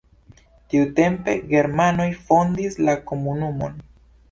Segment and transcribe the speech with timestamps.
[0.73, 3.81] Tiutempe germanoj fondis la komunumon.